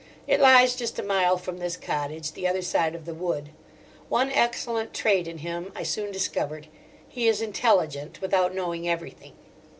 It 0.25 0.39
lies 0.41 0.75
just 0.75 0.97
a 0.97 1.03
mile 1.03 1.37
from 1.37 1.59
this 1.59 1.77
cottage, 1.77 2.31
the 2.31 2.47
other 2.47 2.63
side 2.63 2.95
of 2.95 3.05
the 3.05 3.13
wood. 3.13 3.51
One 4.09 4.31
excellent 4.31 4.95
trait 4.95 5.27
in 5.27 5.37
him 5.37 5.71
I 5.75 5.83
soon 5.83 6.11
discovered—he 6.11 7.27
is 7.27 7.39
intelligent 7.39 8.19
without 8.19 8.51
knowing 8.55 8.89
everything. 8.89 9.33